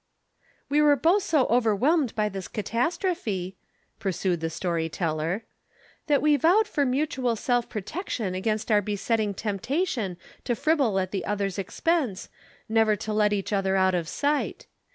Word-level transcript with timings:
"We 0.67 0.81
were 0.81 0.95
both 0.95 1.21
so 1.21 1.45
overwhelmed 1.45 2.15
by 2.15 2.27
this 2.27 2.47
catastrophe," 2.47 3.55
pursued 3.99 4.39
the 4.39 4.49
story 4.49 4.89
teller, 4.89 5.43
"that 6.07 6.23
we 6.23 6.37
vowed 6.37 6.67
for 6.67 6.87
mutual 6.87 7.35
self 7.35 7.69
protection 7.69 8.33
against 8.33 8.71
our 8.71 8.81
besetting 8.81 9.35
temptation 9.35 10.17
to 10.43 10.55
fribble 10.55 10.97
at 10.97 11.11
the 11.11 11.23
other's 11.23 11.59
expense, 11.59 12.29
never 12.67 12.95
to 12.95 13.13
let 13.13 13.31
each 13.31 13.53
other 13.53 13.75
out 13.75 13.93
of 13.93 14.07
sight. 14.09 14.65